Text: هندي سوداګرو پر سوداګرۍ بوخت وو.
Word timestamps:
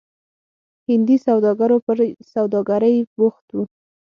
هندي 0.87 1.17
سوداګرو 1.27 1.77
پر 1.85 1.97
سوداګرۍ 2.33 2.97
بوخت 3.17 3.45
وو. 3.55 3.63